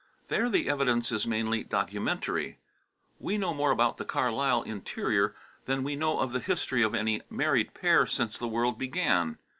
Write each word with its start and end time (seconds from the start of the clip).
There 0.29 0.49
the 0.49 0.67
evidence 0.67 1.11
is 1.11 1.27
mainly 1.27 1.63
documentary. 1.63 2.57
We 3.19 3.37
know 3.37 3.53
more 3.53 3.69
about 3.69 3.97
the 3.97 4.03
Carlyle 4.03 4.63
interior 4.63 5.35
than 5.65 5.83
we 5.83 5.95
know 5.95 6.17
of 6.19 6.33
the 6.33 6.39
history 6.39 6.81
of 6.81 6.95
any 6.95 7.21
married 7.29 7.75
pair 7.75 8.07
since 8.07 8.35
the 8.39 8.47
world 8.47 8.79
began. 8.79 9.37